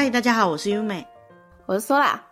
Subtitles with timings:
[0.00, 1.04] 嗨，大家好，我是优美，
[1.66, 2.22] 我是苏拉。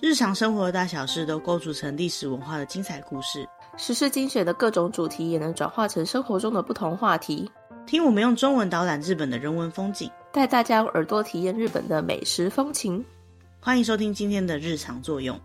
[0.00, 3.46] 日常生活的大小事都构筑成历史文化的精彩故事，
[3.76, 7.46] 时事精选的各种主题也能转化成生活中的不同话题。
[7.84, 13.04] 听我们用中文导览日本的人文风景，带大家用耳朵体验日本的美食风情。
[13.60, 15.38] 欢迎收听今天的日常作用。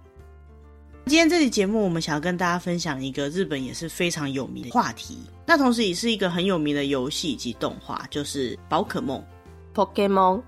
[1.08, 9.22] 今天这期节目，我们想要跟大家分享一个日本也是非常有名的话题，那同时也是一个很有名的游戏以及动画，就是宝可梦。
[9.76, 10.42] Pokémon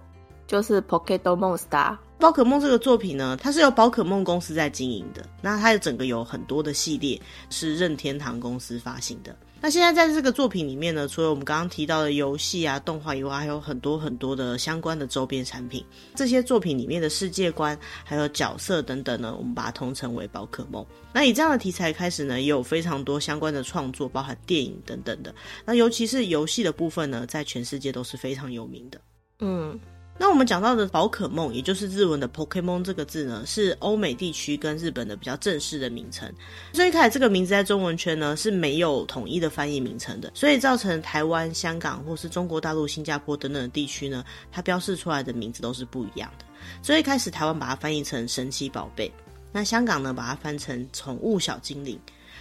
[0.50, 1.96] 就是 p o k e t o Monster。
[2.18, 5.24] 宝可梦这个作品呢，它是由宝可梦公司在经营的。
[5.42, 7.22] 那它的整个有很多的系列
[7.52, 9.34] 是任天堂公司发行的。
[9.62, 15.86] 那现在在这个作品里面呢，除了我们刚刚提到的游戏啊、动画以外，还有很多很多的相关的周边产品。
[16.16, 20.84] 这些作品里面的世界观还有角色等等呢，我们把它统称为宝可梦。
[21.14, 25.34] 那以这样的题材开始呢，也有非常多相关的创作，包含电影等等的。
[25.64, 29.00] 那尤其是游戏的部分呢，在全世界都是非常有名的。
[29.40, 29.80] 嗯。
[30.22, 36.30] 那我们讲到的宝可梦，也就是日文的 Pokemon 这个字呢，是欧美地区跟日本的比较正式的名称。
[36.74, 46.46] 所以一开始这个名字在中文圈呢是没有统一的翻译名称的，所以造成台湾、香港或是中国大陆、新加坡等等的地区呢，它标示出来的名字都是不一样的。
[46.84, 49.10] 所以一开始台湾把它翻译成神奇宝贝，
[49.54, 51.98] 那香港呢把它翻成宠物小精灵。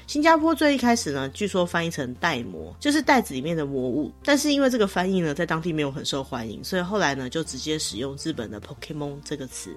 [0.08, 4.10] 新加坡最一开始呢，据说翻译成袋魔，就是袋子里面的魔物。
[4.24, 9.76] 但是因为这个翻译呢，在当地没有很受欢迎，所以后来呢，就直接使用日本的 Pokémon 这个词。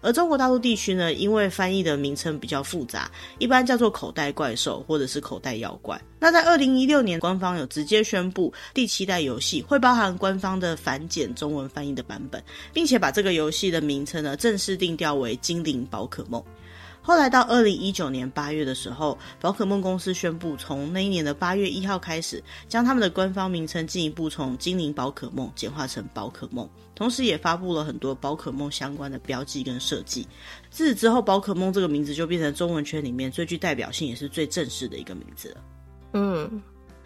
[0.00, 3.10] 而中国大陆地区呢，因为翻译的名称比较复杂，
[3.40, 6.00] 一般叫做口袋怪兽或者是口袋妖怪。
[6.20, 12.40] 那在二零一六年，官方有直接宣布，第七代游戏会包含官方的繁简中文翻译的版本，
[12.72, 16.40] 并且把这个游戏的名称呢，正式定调为精灵宝可梦。
[17.02, 30.26] 后来到二零一九年八月的时候，宝可梦公司宣布，从那一年的八月一号开始，将他们的官方名称进一步从精灵宝可梦简化成宝可梦，同时也发布了很多宝可梦相关的标记跟设计。
[30.70, 35.56] 自此之后，宝可梦这个名字就变成中文圈里面最具代表性也是最正式的一个名字了。
[36.12, 36.62] 嗯。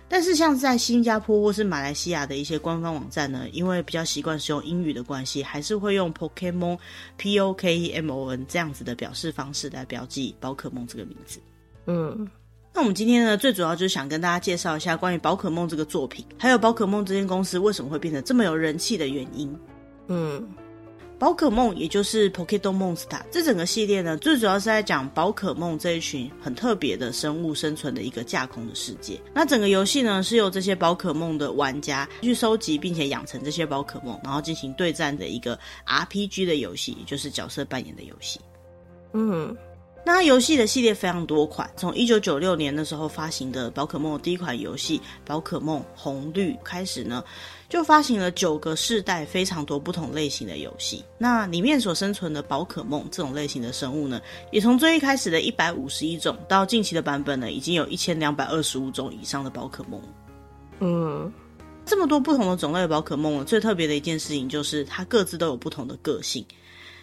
[0.08, 6.78] 但是，像在新加坡或是马来西亚的一些官方网站呢，因为比较习惯使用英语的关系，还是会用 Pokemon
[7.16, 11.40] P O K E M O N 这样子的表示方式来标记宝可梦这个名字。
[11.86, 12.28] 嗯，
[12.72, 19.58] 那我们今天呢，最主要就是想跟大家介绍一下关于宝可梦这个作品，还有宝可梦这间公司为什么会变得这么有人气的原因。
[20.08, 20.48] 嗯。
[21.18, 29.18] 宝可梦，也就是 Pokemon Monster，这整个系列呢，最主要是在讲宝可梦这一群很特别的生物生存的一个架空的世界。
[29.32, 38.38] 那整个游戏呢，是由这些宝可梦的玩家去收集并且养成这些宝可梦，然后进行对战的一个 RPG 的游戏，也就是角色扮演的游戏。
[39.14, 39.56] 嗯。
[40.06, 47.24] 那游戏的系列非常多款，从一九九六年的时候发行的宝可梦第一款游戏《宝可梦红绿》开始呢，
[47.68, 51.04] 就发行了九个世代非常多不同类型的游戏。
[51.18, 54.20] 那里面所生存的宝可梦这种类型的生物呢，
[54.52, 60.00] 也从最一开始的一百五十一种，到近期的版本呢，已经有一千两百二十五种以上的宝可梦。
[60.78, 61.32] 嗯，
[61.84, 66.46] 这么多不同的种类的宝可梦，最特别的一件事情就是它各自都有不同的个性。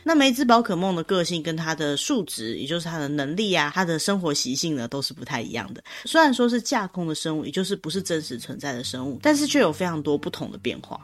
[0.04, 5.84] 那每一只宝可梦的个性跟它的数值，也就是它的能力啊，它的生活习性呢，都是不太一样的。
[6.06, 11.00] 虽然说是架空的生物，也就是不是真实存在的生物，但是却有非常多不同的变化。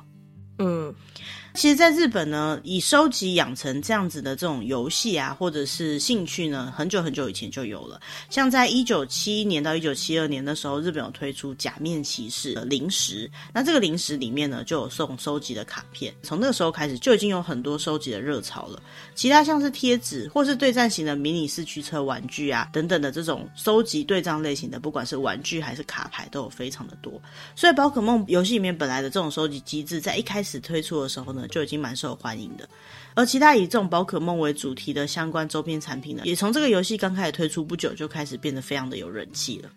[0.59, 0.93] 嗯。
[1.55, 7.99] 其实，在日本呢，以收集养成这样子的这种游戏啊，或者是兴趣呢，很久很久以前就有了。
[8.29, 16.13] 像在一九七一年到一九七二年的时候，日本有推出假面骑士的零食，那这个零食里面呢，就有送收集的卡片。
[16.21, 18.81] 从那个时候开始，就已经有很多收集的热潮了。
[19.16, 27.21] 其他像是贴纸或是对战型的迷你四驱车玩具啊等等的这种收集对战类型的，不管是玩具还是卡牌，都有非常的多。
[27.55, 32.67] 所以，宝可梦游戏里面本来的这种收集机制，在一开始推出的时候呢，就已经蛮受欢迎的，
[33.13, 39.69] 而其他以这种宝可梦为主题的相关周边产品呢，也从这个游戏刚开始推出不久就开始变得非常的有人气了。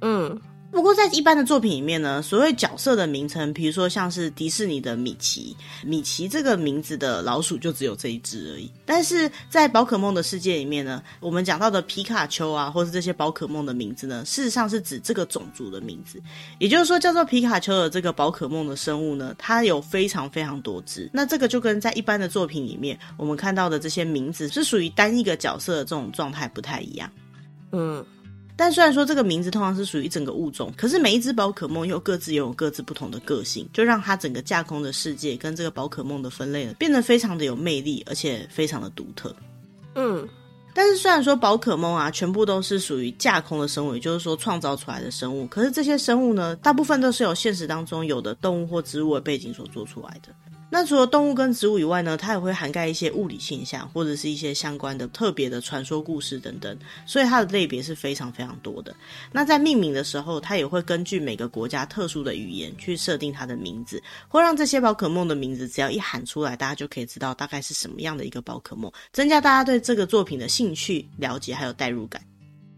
[0.00, 0.40] 嗯。
[0.72, 5.54] 不过，在一般的作品里面呢，所谓角色的名称，比如说像是迪士尼的米奇，
[5.84, 8.72] 米奇这个名字的老鼠就只有这一只而已。
[8.86, 16.18] 但是在宝可梦的世界里面呢，我们讲到的皮卡丘啊，或是这些宝可梦的名字呢，事实上是指这个种族的名字。
[16.58, 21.10] 也就是说，叫做皮卡丘的这个宝可梦的生物呢，它有非常非常多只。
[21.12, 27.12] 那这个就跟在一般的作品里面，我们看到的这些名字是属于单一个角色的这种状态不太一样。
[27.72, 28.02] 嗯。
[28.56, 39.34] 但虽然说这个名字通常是属于一整个物种，可是每一只宝可梦又各自拥有各自不同的个性，就让它整个架空的世界跟这个宝可梦的分类呢，变得非常的有魅力，而且非常的独特。
[39.94, 40.28] 嗯。
[40.74, 50.34] 但是虽然说宝可梦啊，全部都是属于架空的生物，也就是说创造出来的生物，可是这些生物呢，大部分都是由现实当中有的动物或植物的背景所做出来的。
[50.72, 56.74] 那除了动物跟植物以外呢，它也会涵盖一些物理现象，或者是一些相关的特别的传说故事等等，
[57.04, 58.96] 所以它的类别是非常非常多的。
[59.30, 72.24] 那在命名的时候，它也会根据每个国家特殊的语言去设定它的名字，会让这些宝可梦的名字只要一喊出来，大家就可以知道大概是什么样的一个宝可梦，增加大家对这个作品的兴趣、了解还有代入感。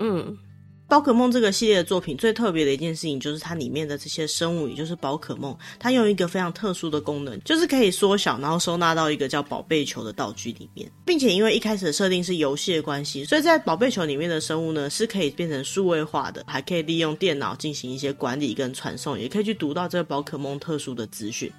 [0.01, 0.37] 嗯。
[0.87, 21.51] 宝可梦这个系列的作品最特别的一件事情，就是它里面的这些生物，也就是宝可梦，它用一个非常特殊的功能，就是可以缩小，然后收纳到一个叫宝贝球的道具里面，并且因为一开始的设定是游戏的关系，所以在宝贝球里面的生物呢，是可以变成数位化的，还可以利用电脑进行一些管理跟传送，也可以去读到这个宝可梦特殊的资讯。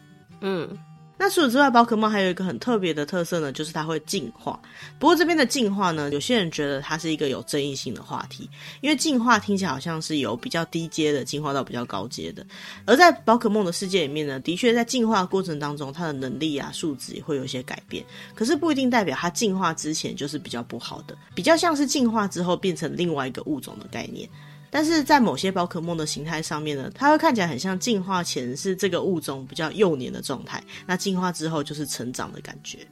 [0.42, 0.70] 嗯。
[1.18, 4.60] 那除此之外，宝可梦还有一个很特别的特色呢，就是它会进化。
[5.00, 8.50] 不过这边的进化呢，有些人觉得它是一个有争议性的话题，
[8.82, 12.46] 因为进化听起来好像是由比较低阶的进化到比较高阶的。
[12.86, 18.06] 而在宝可梦的世界里面呢，的确在进化过程当中，它的能力啊、数值也会有一些改变。
[18.36, 24.30] 可是不一定代表它进化之前就是比较不好的，比较像是进化之后变成另外一个物种的概念。
[24.76, 32.86] 但是在某些宝可梦的形态上面呢，它会看起来很像进化前是这个物种比较幼年的状态，那进化之后就是成长的感觉。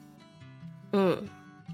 [0.94, 1.27] 嗯，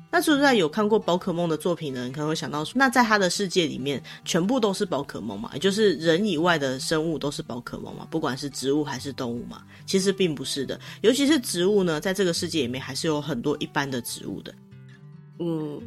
[0.09, 14.55] 那除此之外有看过宝可梦的作品呢，你可能会想到说，那在他的世界里面全部都是宝可梦嘛，也就是人以外的生物都是宝可梦嘛，不管是植物还是动物嘛，其实并不是的，尤其是植物呢，在这个世界里面还是有很多一般的植物的。
[15.37, 15.79] 嗯。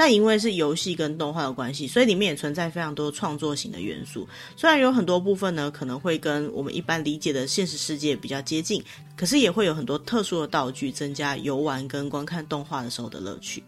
[0.00, 4.26] 那因为是游戏跟动画的关系，所以里面也存在非常多创作型的元素。
[4.56, 8.82] 虽然有很多部分呢，可能会跟我们一般理解的现实世界比较接近，
[9.14, 13.62] 可是也会有很多特殊的道具，增加游玩跟观看动画的时候的乐趣。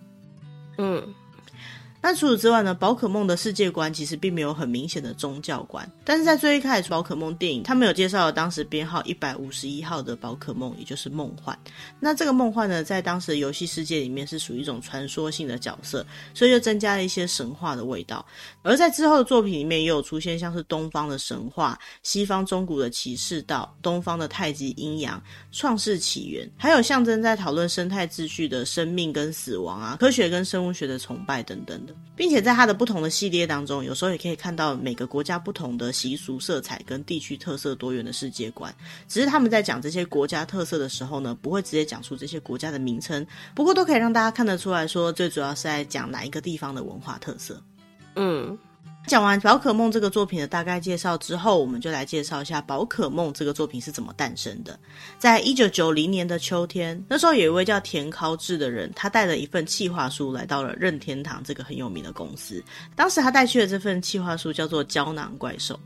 [0.79, 1.07] 嗯。
[2.03, 11.57] 那除此之外呢，宝可梦的世界观其实并没有很明显的宗教观，但是在最一开始宝可梦电影，他们有介绍了当时编号一百五十一号的宝可梦，也就是梦幻。
[12.01, 16.05] 那这个梦幻呢，在当时的游戏世界里面是属于一种传说性的角色，
[16.35, 18.27] 所以就增加了一些神话的味道。
[18.63, 25.23] 而在之后的作品里面，也有出现像是东方的神话、西方中古的骑士道、东方的太极阴阳、
[25.53, 31.92] 创世起源，还有象征在讨论生态秩序的生命跟死亡啊，科学跟生物学的崇拜等等的。
[32.17, 38.75] 并且在它的不同的系列当中，有时候也可以看到每个国家不同的习俗色彩跟地区特色多元的世界观。
[39.09, 47.63] 只是他们在讲这些国家特色的时候呢，不会直接讲出这些国家的名称，不过都可以让大家看得出来说，最主要是在讲哪一个地方的文化特色。
[48.17, 48.59] 嗯。
[49.07, 54.79] 讲完宝可梦这个作品的大概介绍之后，我们就来介绍一下宝可梦这个作品是怎么诞生的。
[55.19, 62.63] 在一九九零年的秋天，那时候有一位叫田尻智的人，他带了一份企划书来到了任天堂这个很有名的公司。
[62.95, 65.79] 当时他带去的这份企划书叫做《胶囊怪兽》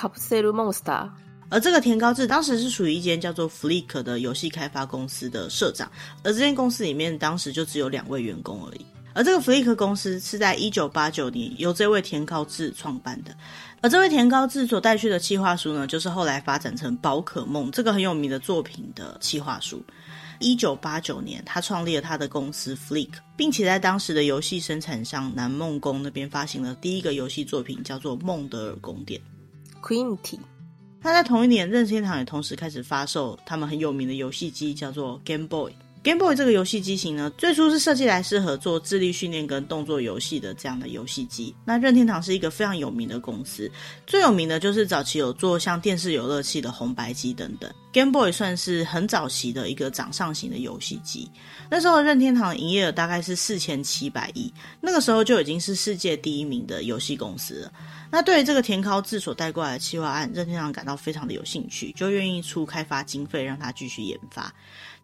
[0.00, 1.10] （Capsule Monster）。
[1.50, 5.90] 而这个田高志当时是属于一间叫做 Flick 的游戏开发公司的社长，
[6.22, 8.86] 而这间公司里面当时就只有两位员工而已。
[9.14, 13.34] 而这个 Flick 公司是在一九八九年由这位田高志创办的，
[13.80, 19.82] 而这位田高志所带去的企划书呢，就是后来发展成宝可梦这个很有名的作品的企划书。
[20.40, 29.20] 一九八九年，他创立了他的公司 Flick，并且在当时的游戏生产商南梦宫那边发行了第一个游戏作品，叫做《孟德尔宫殿》
[29.88, 30.40] （Quinty）。
[31.00, 35.72] 那在同一年，任天堂也同时开始发售他们很有名的游戏机，叫做 Game Boy。
[36.04, 41.54] Game Boy 这个游戏机型呢，最初是设计来适合做智力训练跟动作游戏的这样的游戏机。
[41.64, 43.70] 那任天堂是一个非常有名的公司，
[44.06, 47.72] 最有名的就是早期有做像电视游乐器的红白机等等。
[47.94, 51.30] Game Boy 算是很早期的一个掌上型的游戏机。
[51.70, 57.72] 那时候任天堂营业额大概是四千七百亿，那个时候就已经是世界第一名的游戏公司了。
[58.10, 64.52] 那对于这个田尻智所带过来的企划案，任天堂感到非常的有兴趣，就愿意出开发经费让他继续研发。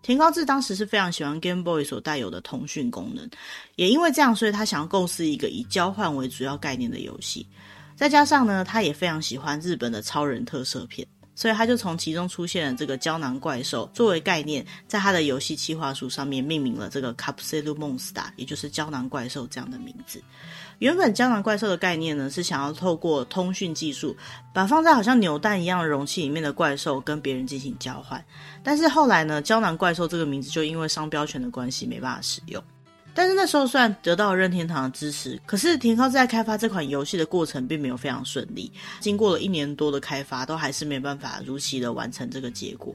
[0.03, 3.31] 田尻智当时是非常喜欢 Game Boy 所带有的通讯功能，
[3.77, 7.47] 也因为这样，所以他想要构思一个以交换为主要概念的游戏。
[7.95, 11.07] 再加上呢，他也非常喜欢日本的超人特色片，
[11.41, 20.23] 所以他就从其中出现了这个胶囊怪兽作为概念，在他的游戏企划书上面命名了这个 Capsule Monster，也就是胶囊怪兽这样的名字。
[20.81, 24.15] 原本胶囊怪兽的概念呢，是想要透过通讯技术，
[24.53, 28.23] 把放在好像扭蛋一样的容器里面的怪兽跟别人进行交换。
[28.63, 32.63] 但是后来呢，胶囊怪兽这个名字就因为商标权的关系没办法使用。
[33.14, 38.73] 但是那时候算得到任天堂的支持，可是田尻在开发这款游戏的过程并没有非常顺利。
[39.00, 42.95] 经过了一年多的开发，都还是没办法如期的完成这个结果。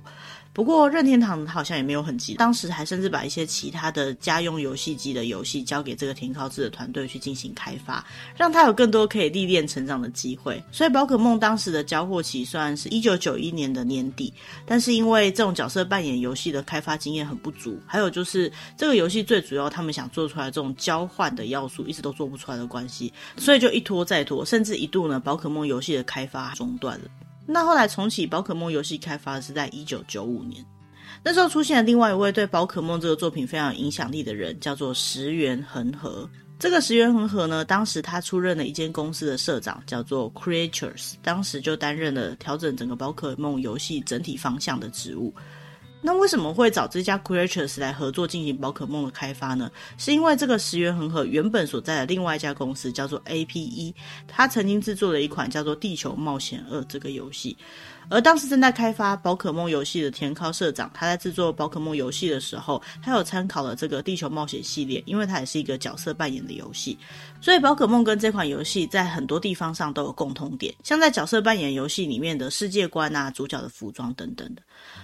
[0.55, 8.01] 不过任天堂好像也没有很急，当时还甚至把一些其他的家用游戏机的游戏交给这个田尻智的团队去进行开发，
[8.37, 10.63] 让他有更多可以历练成长的机会。
[10.71, 14.33] 所以宝可梦当时的交货期算是一九九一年的年底，
[14.65, 27.05] 但是因为这种角色扮演游戏的开发经验很不足，还有就是这个游戏最主要他们想做出来这种交换的要素一直都做不出来的关系，所以就一拖再拖，甚至一度呢宝可梦游戏的开发中断了。
[27.45, 30.65] 那后来重启宝可梦游戏开发是在一九九五年，
[31.23, 36.29] 那时候出现了另外一位对宝可梦这个作品非常有影响力的人，叫做石原恒河。
[36.57, 45.33] 这个石原恒河呢，当时他出任了一间公司的社长，叫做 Creatures，当时就担任了调整整个宝可梦游戏整体方向的职务。
[46.05, 49.71] 那为什么会找这家 Creatures 来合作进行宝可梦的开发呢？
[49.97, 53.91] 是因为这个石原恒河原本所在的另外一家公司叫做 APE，
[54.27, 57.57] 他曾经制作了一款叫做《地球冒险二》这个游戏。
[58.07, 66.95] 而当时正在开发宝可梦游戏的田尻社长，他在制作宝可梦游戏的时候，他有参考了这个《地球冒险》系列，因为它也是一个角色扮演的游戏，
[67.41, 74.61] 所以宝可梦跟这款游戏在很多地方上都有共通点，像在角色扮演游戏里面的世界观啊、主角的服装等等的。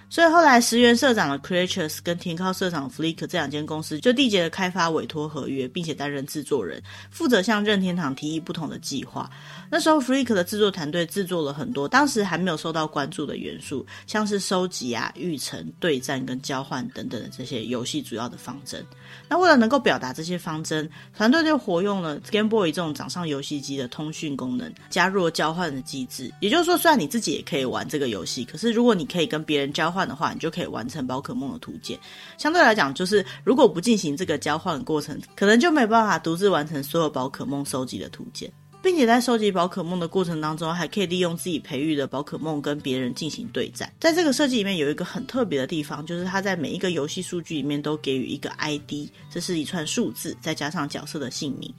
[0.10, 9.30] 所以后来石原社长的 Creatures 跟田尻社长的 Flick 这两间公司就缔结了开发委托合约，并且担任制作人，负责向任天堂提议不同的计划。
[9.70, 18.86] 那时候 Flick 的制作团队制作了很多当时还没有受到关注的元素，像是收集啊、育成、对战跟交换等等的这些游戏主要的方针。
[19.30, 26.30] 那为了能够表达这些方针，团队就活用了 Game Boy 这种掌上游戏机的通讯功能，加入了交换的机制。
[26.42, 32.00] 也就是说，虽然你自己也可以玩这个游戏，可是如果你可以跟别人交换的话，你就可以完成宝可梦的图鉴。
[32.38, 38.52] 相对来讲，就是如果不进行这个交换过程，可能就没办法独自完成所有宝可梦收集的图鉴。
[38.84, 43.94] 并且在收集宝可梦的过程当中，还可以利用自己培育的宝可梦跟别人进行对战。
[44.00, 51.72] 在这个设计里面，有一个很特别的地方，就是它在每一个游戏数据里面都给予一个 ID，这是一串数字，再加上角色的姓名。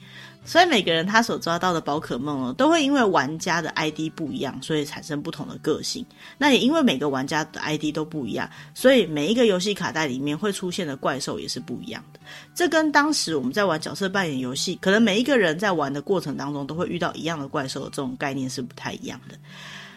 [0.44, 6.04] 所以每个人他所抓到的宝可梦哦，都会因为玩家的 ID 不一样，所以产生不同的个性。
[6.37, 12.20] 那也因为每个玩家的 ID 都不一样，所以每一个游戏卡带里面会出现的怪兽也是不一样的。
[12.54, 19.37] 这跟当时我们在玩角色扮演游戏，可能每一个人在玩的过程当中都会遇到一样的怪兽这种概念是不太一样的。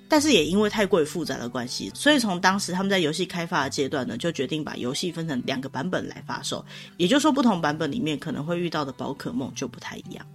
[0.08, 6.64] 但是也因为太过于复杂的关系，所以从当时他们在游戏开发的阶段呢，就决定把游戏分成两个版本来发售。
[6.98, 10.26] 也就是说，不同版本里面可能会遇到的宝可梦就不太一样。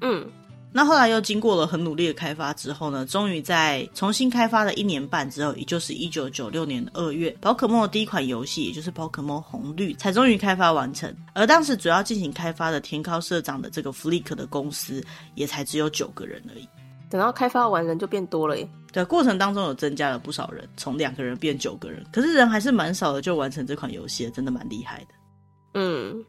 [0.00, 0.28] 嗯，
[0.72, 11.14] 那后来又经过了很努力的开发之后呢，终于在重新开发了一年半之后，也就是一九九六年的二月，宝可梦的第一款游戏，也就是宝可梦红绿，才终于开发完成。
[11.34, 15.04] 而当时主要进行开发的田尻社长的这个 Flick 的公司，
[15.36, 16.66] 也才只有九个人而已。
[17.12, 18.66] 等到开发完人就变多了耶。
[18.90, 25.08] 对，过程当中有增加了不少人，从两个人变九个人，可是人还是蛮少的，就完成这款游戏了，真的蛮厉害的。
[25.74, 26.24] 嗯，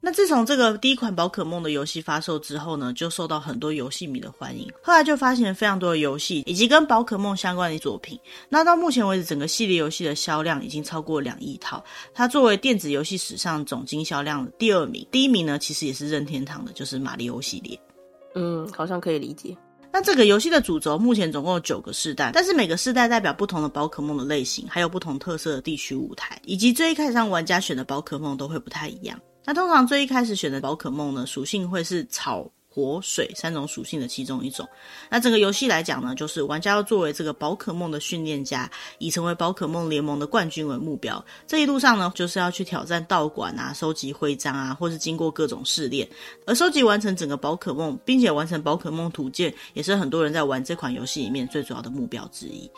[0.00, 4.70] 那自从这个第一款宝可梦的游戏发售之后呢，就受到很多游戏迷的欢迎。
[4.84, 8.16] 后来就发行了非常多的游戏以及跟宝可梦相关的作品。
[8.48, 11.84] 那到目前为止，整个系列游戏的销量已经超过两亿套。
[12.12, 17.78] 它作为电子游戏史上总经销量的第二名，第一名呢其实也是任天堂的，就是马里奥系列。
[18.34, 19.56] 嗯，好像可以理解。
[19.94, 29.16] 那这个游戏的主轴目前总共有九个世代，但是每个世代代表不同的宝可梦的类型，还有不同特色的地区舞台，以及最一开始让玩家选的宝可梦都会不太一样。
[29.44, 32.50] 那通常最一开始选的宝可梦呢，属性会是草。
[32.74, 34.68] 火水三种属性的其中一种。
[35.08, 41.24] 那整个游戏来讲呢，就是玩家要作为这个宝可梦的训练家，以成为宝可梦联盟的冠军为目标。
[41.46, 46.08] 这一路上呢，就是要去挑战道馆啊，收集徽章啊，或是经过各种试炼。
[46.46, 52.68] 而收集完成整个宝可梦，并且完成宝可梦图鉴，也是很多人在玩这款游戏里面最主要的目标之一。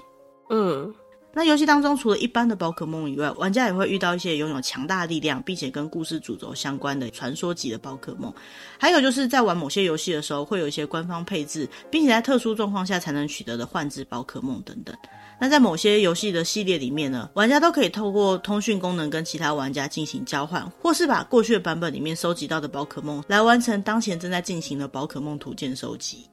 [0.51, 0.95] 嗯。
[1.37, 8.33] 那游戏当中，除了一般的宝可梦以外，玩家也会遇到一些拥有强大力量，并且跟故事主轴相关的传说级的宝可梦。
[8.79, 14.97] 还有就是在玩某些游戏的时候，会有一些官方配置，并且在特殊状况下才能取得的幻之宝可梦等等。
[15.39, 26.27] 那在某些游戏的系列里面呢，玩家都可以透过通讯功能跟其他玩家进行交换，或是把过去的版本里面收集到的宝可梦来完成当前正在进行的宝可梦图鉴收集。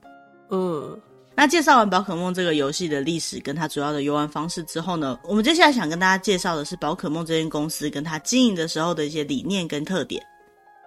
[0.49, 0.97] 嗯。
[1.35, 10.23] 那介绍完宝可梦这个游戏的历史跟它主要的游玩方式之后呢，我们接下来想跟大家介绍的是宝可梦这间公司跟它经营的时候的一些理念跟特点。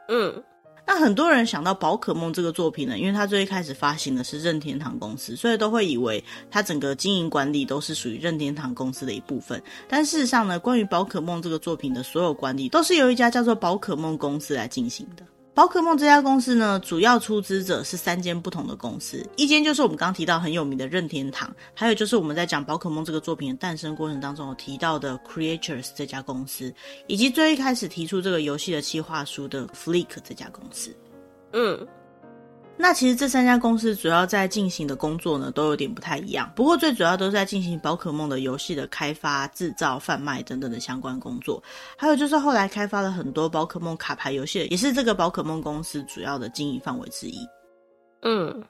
[0.09, 0.43] 嗯，
[0.87, 9.61] 那很多人想到宝可梦这个作品呢，因为它最一开始发行的是任天堂公司，所以都会以为它整个经营管理都是属于任天堂公司的一部分。
[9.89, 15.25] 但事实上呢，关于宝可梦这个作品的所有管理都是由一家叫做宝可梦公司来进行的。
[15.57, 26.71] 宝可梦这家公司呢，主要出资者是三间不同的公司，一间就是我们刚提到很有名的任天堂，还有就是我们在讲宝可梦这个作品的诞生过程当中有提到的 Creatures 这家公司，
[27.07, 30.95] 以及最一开始提出这个游戏的企划书的 Flick 这家公司。
[31.55, 31.89] 嗯。
[32.79, 36.53] 那其实这三家公司主要在进行的工作呢，都有点不太一样。
[36.55, 41.63] 不过最主要都是在进行宝可梦的游戏的开发、制造、贩卖等等的相关工作。
[41.97, 47.39] 还有就是后来开发了很多宝可梦卡牌游戏，也是这个宝可梦公司主要的经营范围之一。
[48.23, 48.63] 嗯，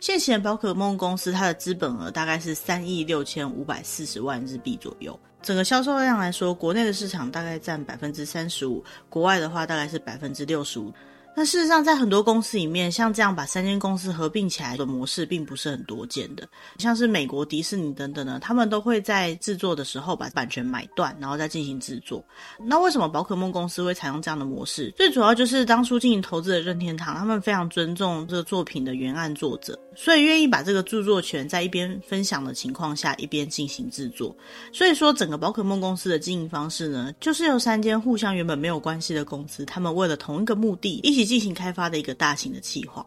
[0.00, 5.18] 现行宝可梦公司它的资本额大概是三亿六千五百四十万日币左右。
[5.40, 10.92] 整个销售量来说，国内的市场大概占百分之三十五，国外的话大概是百分之六十五。
[11.34, 16.46] 那事实上，在很多公司里面，像这样把三间公司合并起来的模式，并不是很多见的。
[16.78, 22.22] 像是美国迪士尼等等呢，他们都会在制作的时候把版权买断，然后再进行制作。
[22.66, 24.92] 那为什么宝可梦公司会采用这样的模式？
[24.94, 34.36] 最主要就是当初进行投资的任天堂，他们非常尊重这个作品的原案作者，所以愿意把这个著作权在一边分享的情况下，一边进行制作。
[34.70, 41.21] 所以说，整个宝可梦公司的经营方式呢，就是由三间互相原本没有关系的公司，他们为了同一个目的一起。
[41.24, 43.04] 进行开发的一个大型的计划，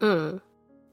[0.00, 0.40] 嗯，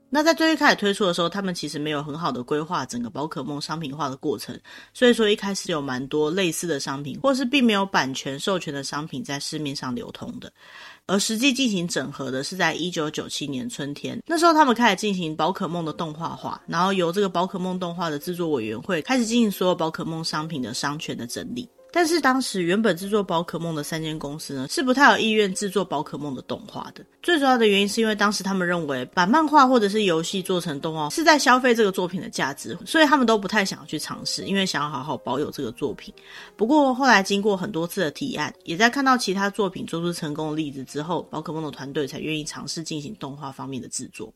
[0.09, 4.57] 那在最一开始推出的时候，他们其实没有很好的规划整个宝可梦商品化的过程，
[4.93, 10.51] 所以说一开始有蛮多类似的商品，或是并没有版权授权的商品在市面上流通的。
[11.07, 21.69] 而实际进行整合的是在一九九七年春天，那时候他们开始进行宝可梦的动画化，然后由这个宝可梦动画的制作委员会开始进行所有宝可梦商品的商权的整理。
[21.95, 27.01] 但是当时原本制作宝可梦的三间公司呢，是不太有意愿制作宝可梦的动画的。
[27.23, 36.13] 最主要的原因是因为当时他们认为把漫画或者是游戏做成动画是在消费这个作品的价值，所以他们都不太想要去尝试，因为想要好好保有这个作品。
[36.57, 44.33] 不过后来经过很多次的提案，也在看到其他作品做出成功的例子之后，宝可梦的团队才愿意尝试进行动画方面的制作。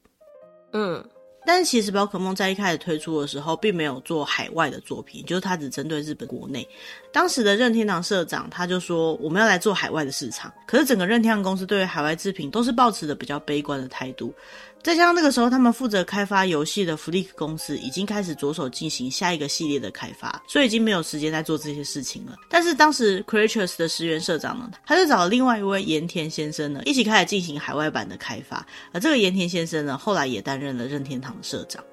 [0.72, 1.04] 嗯。
[1.46, 6.68] 但是其实宝可梦在一开始推出的时候，并没有做海外的作品，就是它只针对日本国内。
[7.12, 14.34] 当时的任天堂社长他就说：“我们要来做海外的市场。”可是整个任天堂公司对于海外制品都是抱持着比较悲观的态度。
[14.82, 22.36] 再加上那个时候，他们负责开发游戏的 Flick 公司已经开始着手进行下一个系列的开发，所以已经没有时间再做这些事情了。
[22.50, 28.66] 但是当时 Creatures 的石原社长呢，他就找了另外一位盐田先生呢，一起开始进行海外版的开发。
[28.94, 31.84] 而这个盐田先生呢，后来也担任了任天堂的社长。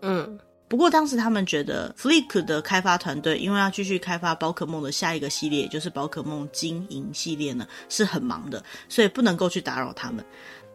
[0.00, 10.24] 嗯，不过当时他们觉得 Flick 的开发团队因为要继续开发宝可梦的下一个系列，就是宝可梦金银系列呢，是很忙的，所以不能够去打扰他们。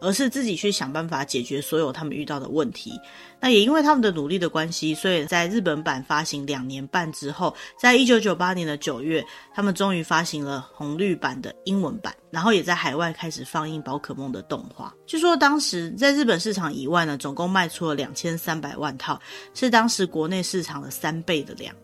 [0.00, 2.92] 而是自己去想办法解决所有他们遇到的问题。
[3.40, 14.94] 那也因为他们的努力的关系，所以在日本版发行两年半之后，在一九九八年的九月，他们终于发行了红绿版的英文版，然后也在海外开始放映宝可梦的动画。
[15.06, 19.20] 据说当时在日本市场以外呢，总共卖出了两千三百万套，
[19.54, 21.74] 是当时国内市场的三倍的量。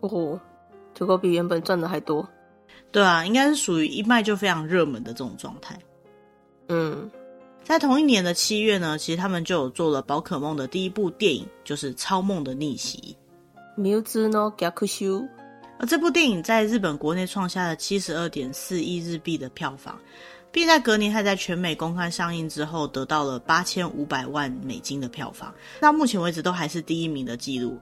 [0.00, 0.40] 哦，
[0.94, 2.26] 结果比原本赚的还多。
[2.92, 5.78] 对啊，应该是属于一卖就非常热门的这种状态。
[6.68, 7.10] 嗯。
[7.66, 13.16] 在同一年的七月呢，其实他们就有做了宝可梦的第一部电影，就是《超梦的逆袭》。
[15.78, 19.98] 而这部电影在日本国内创下了七十二点四亿日币的票房，
[20.52, 27.76] 并在隔年还在全美公开上映之后，得到了八千五百万美金的票房，到目前为止都还是第一名的记录。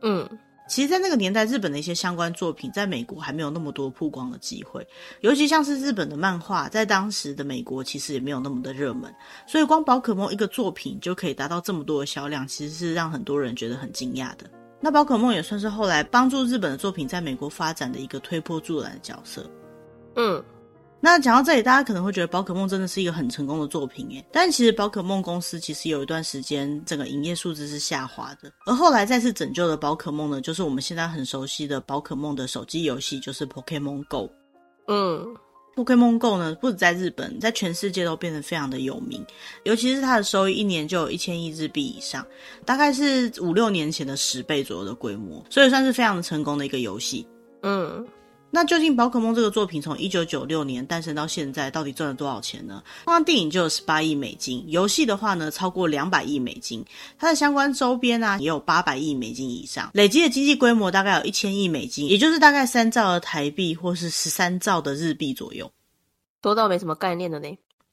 [0.00, 0.26] 嗯。
[0.68, 4.86] 其实，在那个年代，日本的一些相关作品在美国还没有那么多曝光的机会，
[5.20, 9.14] 尤其像是日本的漫画，在当时的美国其实也没有那么的热门，
[9.46, 14.50] 所以光宝可梦一个作品就可以达到这么多的销量，其实是让很多人觉得很惊讶的。
[14.80, 19.48] 那宝可梦也算是后来帮助日本的作品在美国发展的一个推波助澜的角色。
[20.16, 20.42] 嗯。
[21.06, 34.28] 那讲到这里，大家可能会觉得宝可梦真的是一个很成功的作品耶，但其实宝可梦公司其实有一段时间整个营业数字是下滑的，而后来再次拯救的宝可梦呢，就是我们现在很熟悉的宝可梦的手机游戏，就是 Pokemon Go。
[34.88, 35.24] 嗯
[35.76, 39.24] Pokemon Go 呢，不止在日本，在全世界都变得非常的有名，
[39.62, 42.26] 尤其是它的收益一年就有一千亿日币以上，
[42.64, 47.24] 大概是五六年前的十倍左右的规模，所以算是非常的成功的一个游戏。
[47.62, 48.04] 嗯。
[48.50, 52.82] 那究竟宝可梦这个作品从一九九六年诞生到现在，到底赚了多少钱呢？
[53.04, 56.82] 光电影就有十八亿美金，游戏的话呢，超过两百亿美金，
[57.18, 65.70] 它的相关周边啊也有八百亿美金以上，累积的经济规模大概有一千亿美金，也就是大概三兆的台币或是十三兆的日币左右，
[66.40, 67.48] 多到没什么概念的呢。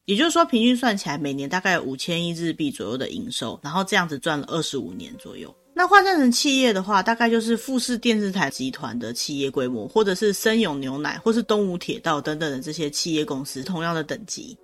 [0.06, 5.54] 也就是说，平均算起来，每年大概有五千亿日币左右的营收，然后这样子赚了二十五年左右。
[5.74, 14.58] 那换算成企业的话，大概就是富士电视台集团的企业规模，或者是森永牛奶，或是东武铁道等等的这些企业公司同样的等级。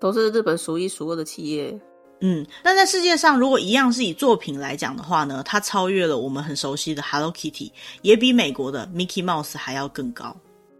[0.00, 1.78] 都是日本数一数二的企业。
[2.20, 7.70] 嗯，但在世界上，如果一样是以作品来讲的话呢，它超越了我们很熟悉的 Hello Kitty，
[8.02, 10.36] 也比美国的 Mickey Mouse 还要更高。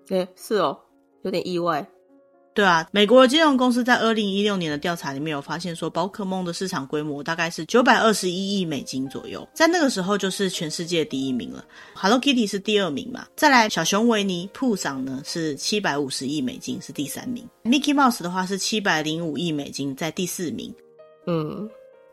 [0.09, 0.77] 诶，是哦，
[1.23, 1.89] 有点意外。
[2.53, 11.65] 对啊，美国金融公司在二零一六年的调查里面有发现说，宝可梦的市场规模大概是九百二十一亿美金左右，在那个时候就是全世界第一名了。
[11.95, 20.75] Hello Kitty 是第二名嘛，再来小熊维尼、铺桑呢是七百五十亿美金是第三名，Mickey Mouse 的话是七百零五亿美金在第四名。
[21.27, 21.69] 嗯。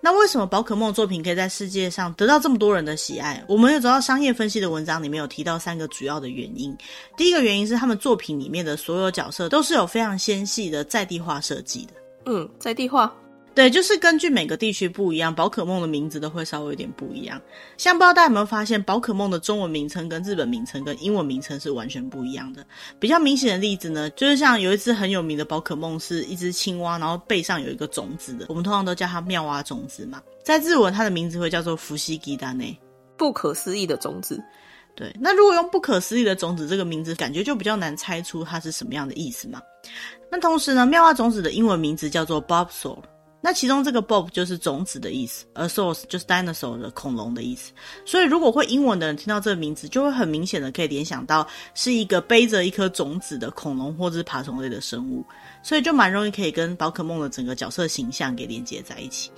[0.07, 3.43] 那为什么宝可梦作品可以在世界上得到这么多人的喜爱？
[3.45, 6.73] 我们有找到商业分析的文章里面有提到三个主要的原因。
[7.17, 11.93] 第一个原因是他们作品里面的所有角色都是有非常纤细的在地化设计的。
[12.25, 13.13] 嗯，在地化。
[13.57, 17.41] 对，就是根据每个地区不一样，宝可梦的名字都会稍微有点不一样。
[17.75, 22.63] 像不知道大家有没有发现，宝可梦的中文名称跟日本名称跟英文名称是完全不一样的。
[22.99, 30.21] 比较明显的例子呢，就是像有一只很有名的宝可梦是一只青蛙，然后背上有一个种子的，我们通常都叫它妙蛙种子嘛。
[30.43, 32.79] 在日文，它的名字会叫做伏羲吉达内，
[33.17, 34.39] 不可思议的种子。
[34.95, 39.59] 对，那如果用不可思议的种子这个名字，感觉就比较难猜出它是什么样的意思嘛。
[40.31, 42.99] 那同时呢，妙蛙种子的英文名字叫做 Bulbasaur。
[43.39, 47.71] 那其中这个 Bob 就是种子的意思，而 Source 就是 dinosaur 的恐龙的意思。
[48.05, 55.23] 所以如果会英文的人听到这个名字，就会很明显的可以联想到是一个背着一颗种子的恐龙或者是爬虫类的生物，
[55.61, 59.31] 所以就蛮容易可以跟宝可梦的整个角色形象给连接在一起。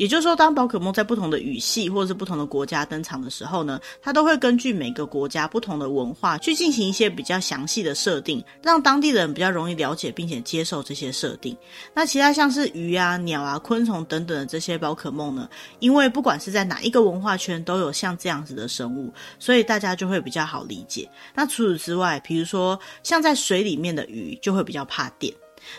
[0.00, 11.54] 也就是说，当宝可梦在不同的语系或者是不同的国家登场的时候呢，它都会根据每个国家不同的文化去进行一些比较详细的设定，让当地人比较容易了解并且接受这些设定。
[11.92, 15.46] 那其他像是鱼啊、鸟啊、昆虫等等的这些宝可梦呢，
[15.80, 21.06] 因为不管是在哪一个文化圈都有像这样子的生物，所以大家就会比较好理解。
[21.34, 25.30] 那除此之外，比如说像在水里面的鱼就会比较怕电。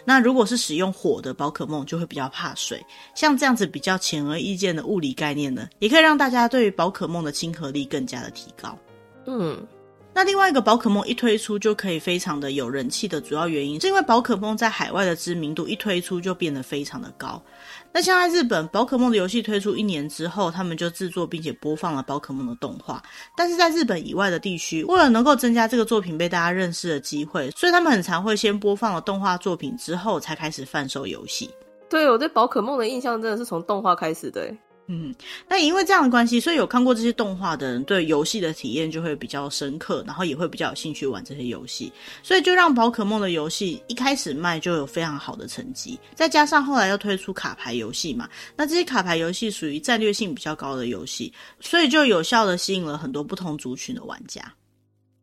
[0.05, 2.85] 那如果是使用火的宝可梦，就会比较怕水。
[3.15, 8.77] 像这样子比较显而易见的物理概念呢，也可以让大家对于宝可梦的亲和力更加的提高。
[9.25, 9.65] 嗯。
[10.13, 17.41] 那另外一个宝可梦一推出就可以非常的有人气的主要原因，是因为宝可梦在海外的知名度一推出就变得非常的高。
[17.93, 23.01] 那像在日本，宝可梦的游戏推出一年之后，他们就制作并且播放了宝可梦的动画。
[23.37, 31.49] 但是在日本以外的地区，为了能够增加这个作品被大家认识的机会，所以他们很常会先播放了动画作品之后，才开始贩售游戏。
[31.89, 34.53] 对，我对宝可梦的印象真的是从动画开始的。
[34.93, 35.15] 嗯，
[35.47, 41.89] 那也因为这样的关系，所以有看过这些动画的人，对游戏的体验就会比较深刻，然后也会比较有兴趣玩这些游戏，
[42.21, 45.97] 所以就让宝可梦的游戏一开始卖就有非常好的成绩。
[46.13, 54.43] 再加上后来又推出卡牌游戏嘛，那这些卡牌游戏属于战略性比较高的游戏，所以就有效的吸引了很多不同族群的玩家。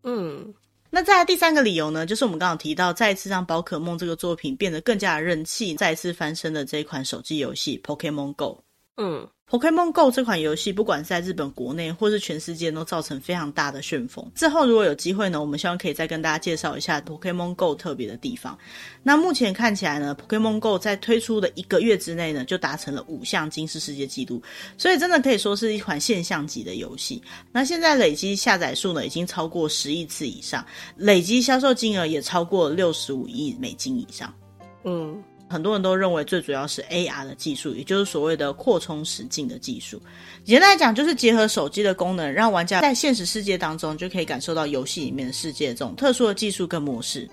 [0.03, 0.55] 嗯，
[0.89, 8.65] 那再来第三个理由呢，就是我们刚刚提到，再一次让宝可梦这个作品变得更加的人气，再次翻身的这一款手机游戏 Pokémon Go。
[8.99, 9.27] 嗯。
[9.51, 14.31] Pokémon Go 这款游戏，不管是在日本国内或是全世界，都造成非常大的旋风。
[14.35, 18.59] 之后如果有机会呢，我们希望可以再跟大家介绍一下 Pokémon Go 特别的地方。
[19.03, 24.43] 那目前看起来呢，Pokémon Go 在推出的一个月之内呢，就达成了五项金氏世界纪录，
[24.77, 27.23] 所以真的可以说是一款现象级的游戏。
[27.51, 30.63] 那现在累积下载数呢，已经超过十亿次以上，
[30.95, 34.31] 累积销售金额也超过六十五亿美金以上。
[34.85, 35.19] 嗯。
[35.49, 40.01] 很多人都认为最主要是 AR 的技术，也就是所谓的扩充实境的技术。
[40.45, 47.29] 简单来讲，就是结合手机的功能，让玩家在现实世界当中就可以感受到游戏里面的世界这种特殊的技术跟模式。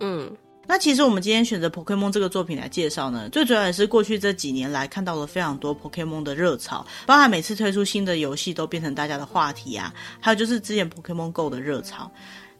[0.00, 0.30] 嗯，
[0.66, 12.10] 那其实我们今天选择 Pokémon 这个作品来介绍呢，最主要也是过去这几年来看到了非常多 Pokémon 的热潮，包含每次推出新的游戏都变成大家的话题啊，还有就是之前 Pokémon Go 的热潮。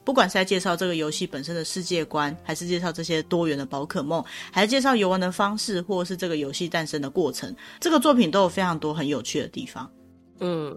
[0.09, 9.93] 不管是在介绍这个游戏本身的世界观，还是介绍这些多元的宝可梦，还是介绍游玩的方式，或是这个游戏诞生的过程，这个作品都有非常多很有趣的地方。
[10.41, 10.75] 嗯。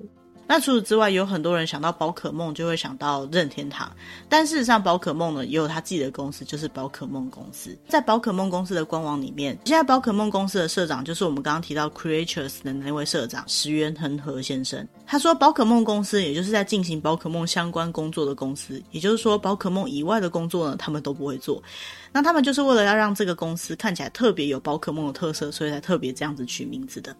[0.52, 3.90] 那除此之外，有很多人想到宝可梦就会想到任天堂，
[4.28, 7.74] 但事实上，宝可梦呢也有他自己的公司，就是宝可梦公司。
[7.88, 14.86] 在宝可梦公司的官网里面，现在宝可梦公司的社长就是我们刚刚提到 Creatures 的那位社长石原恒和先生。
[15.08, 21.64] 他说，宝可梦公司也就是在进行宝可梦相关工作的公司，也就是说，宝可梦以外的工作呢，他们都不会做。
[22.12, 27.16] 那他们就是为了要让这个公司看起来特别有宝可梦的特色，所以才特别这样子取名字的。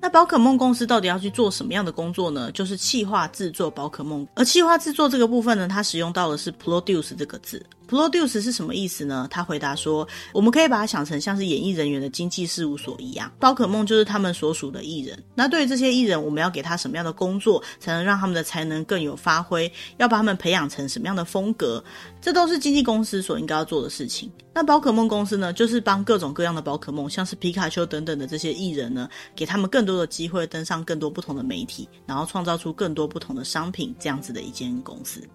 [0.00, 2.50] 那宝可梦公司到底要去做什么样的工作呢？
[2.52, 9.26] 就是企划制作宝可梦，而企划制作这个部分呢，它使用到的是 produce 这个字，Produce 是什么意思呢？
[9.30, 15.18] 他回答说，我们可以把它想成像是演艺人员的经纪事务所一样，宝可梦就是他们所属的艺人。
[15.34, 19.72] 那对于这些艺人，我们要给他什么样的工作，才能让他们的才能更有发挥？
[19.96, 21.82] 要把他们培养成什么样的风格？
[22.20, 24.30] 这都是经纪公司所应该要做的事情。
[24.52, 35.26] 那宝可梦公司呢，就是帮各种各样的宝可梦，像是皮卡丘等等的这些艺人呢，给他们更多的机会，登上更多不同的媒体，然后创造出更多不同的商品，这样子的一间公司。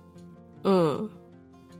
[0.66, 1.10] 嗯。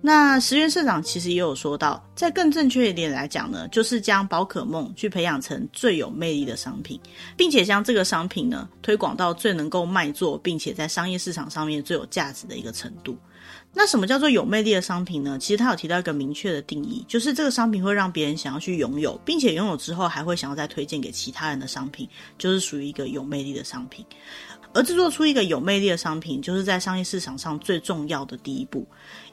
[0.06, 7.00] 那石原社长其实也有说到，在更正确一点来讲呢，就是将宝可梦去培养成最有魅力的商品，
[7.38, 13.18] 并且将这个商品呢推广到最能够卖座，并且在商业市场上面最有价值的一个程度。
[13.74, 15.40] 那什么叫做有魅力的商品呢？
[15.40, 24.06] 其实他有提到一个明确的定义，就是这个商品会让别人想要去拥有，并且拥有之后还会想要再推荐给其他人的商品，就是属于一个有魅力的商品。
[24.74, 28.86] 而制作出一个有魅力的商品，就是在商业市场上最重要的第一步，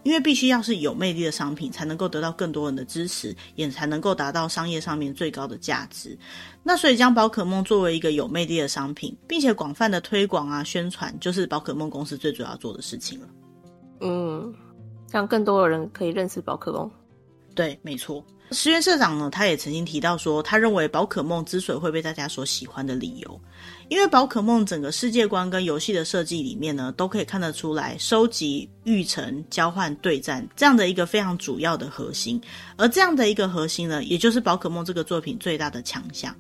[0.03, 6.17] 因为必须要是有魅力的商品，才能够得到更多人的支持，也才能够达到商业上面最高的价值。
[6.63, 13.27] 那所以将宝可梦作为一个有魅力的商品，并且广泛的推广啊宣传，就是宝可梦公司最主要做的事情了。
[14.01, 14.55] 嗯，
[15.11, 16.91] 让更多的人可以认识宝可梦。
[17.55, 18.25] 对，没错。
[18.53, 23.41] 石原社长呢，他也曾经提到说，他认为宝可梦之所以会被大家所喜欢的理由。
[23.91, 32.41] 因为宝可梦整个世界观跟游戏的设计里面呢，都可以看得出来，收集、育成、交换、对战这样的一个非常主要的核心，
[32.77, 36.33] 而这样的一个核心呢，也就是宝可梦这个作品最大的强项。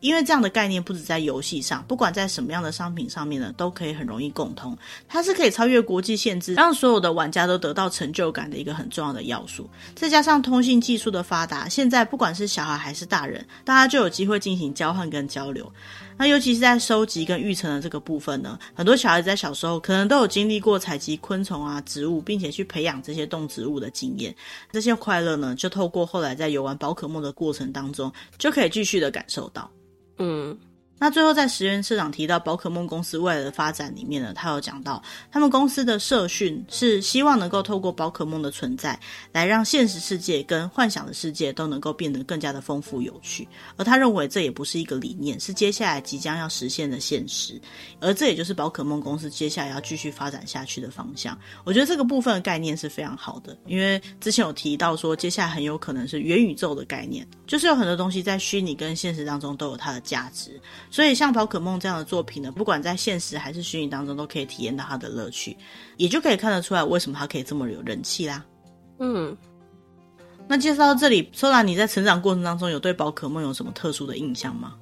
[0.00, 4.76] 因为这样的概念不止在游戏上，不管在什么样的商品上面呢，都可以很容易共通。
[5.06, 9.68] 它是可以超越国际限制，让所有的玩家都得到成就感的一个很重要的要素。
[9.94, 15.70] 再加上通信技术的发达，现在不管是小孩还是大人，大家就有机会进行交换跟交流。
[16.16, 24.34] 那尤其是在收集跟育成的这个部分呢，很多小孩子在小时候可能都有经历过采集昆虫啊、植物，并且去培养这些动植物的经验。
[24.72, 29.70] 这些快乐呢，就透过后来在游玩宝可梦的过程当中，就可以继续的感受到。
[30.18, 30.56] 嗯。
[30.96, 38.98] 那最后，在石原社长提到宝可梦公司未来的发展里面呢，他有讲到，他们公司的社训是希望能够透过宝可梦的存在，
[39.32, 43.46] 来让现实世界跟幻想的世界都能够变得更加的丰富有趣。
[43.76, 47.60] 而他认为这也不是一个理念，是接下来即将要实现的现实。
[48.00, 51.38] 而这也就是宝可梦公司接下来要继续发展下去的方向。
[51.64, 60.58] 我觉得这个部分的概念是非常好的，因为之前有提到说，接下来很有可能是元宇宙的概念，就是有很多东西在虚拟跟现实当中都有它的价值。
[60.94, 65.56] 所以，像宝可梦这样的作品呢，不管在现实还是虚拟当中，都可以体验到它的乐趣，
[65.96, 68.44] 也就可以看得出来为什么它可以这么有人气啦。
[69.00, 69.36] 嗯，
[70.46, 74.74] 那介绍到这里，Sola，你在成长过程当中有对宝可梦有什么特殊的印象吗？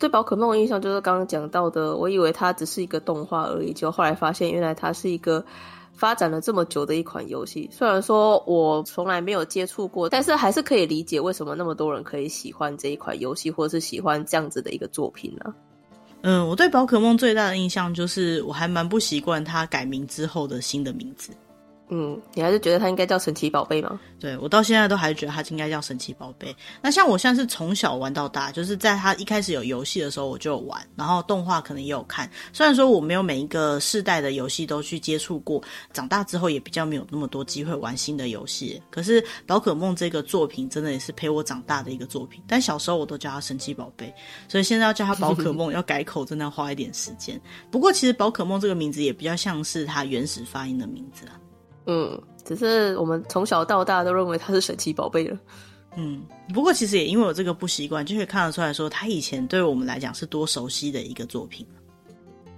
[0.00, 5.46] 对宝可梦的印象就是刚刚讲到的，我以为它只是一个动画而已，就后来发现原来它是一个。
[5.94, 15.54] 发展了这么久的一款游戏，虽然说我从来没有接触过，但是还是可以理解为什么那么多人可以喜欢这一款游戏，或者是喜欢这样子的一个作品呢？
[16.22, 21.32] 嗯，我对宝可梦最大的印象就是我还蛮不习惯它改名之后的新的名字。
[21.90, 24.00] 嗯，你还是觉得它应该叫神奇宝贝吗？
[24.18, 26.54] 对，我到现在都还是觉得它应该叫神奇宝贝。
[26.80, 32.28] 那像我现在是从小玩到大，就是在它一开始有游戏的时候我就有玩，然后动画可能也有看。
[32.54, 38.80] 虽然说我没有每一个世代的游戏都去接触过，长大之后也比较没有那么多机会玩新的游戏。
[38.90, 42.42] 可是宝可梦这个作品真的也是陪我长大的一个作品。
[42.48, 44.12] 但小时候我都叫它神奇宝贝，
[44.48, 47.38] 所以现在要叫它宝可梦要改口，真的要花一点时间。
[47.70, 51.38] 不过其实宝可梦这个名字也比较像是它原始发音的名字啊。
[51.86, 55.38] 嗯，只是我们从小到大都认为它是神奇宝贝了。
[55.96, 61.64] 嗯，不过其实也因为我这个不习惯，就可以看得出来说，他以前对我们来讲是多熟悉的一个作品。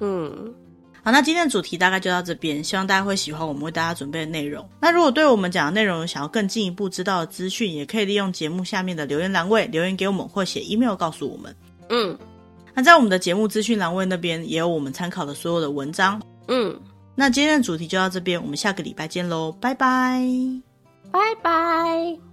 [0.01, 0.55] 嗯，
[1.03, 4.67] 好，那今天的主题大概就到这边，希望大家会喜欢我们为大家准备的内容。
[4.81, 11.55] 那如果对我们讲的内容想要更进一步知道的资讯，也可以利用节目下面的留言栏位留言给我们，或写 email 告诉我们。
[11.91, 12.17] 嗯，
[12.75, 16.23] 那在我们的节目资讯栏位那边也有我们参考的所有的文章。
[16.49, 16.75] 嗯。
[17.17, 20.23] 那今天的主题就到这边，我们下个礼拜见喽，拜拜，
[21.11, 22.26] 拜拜。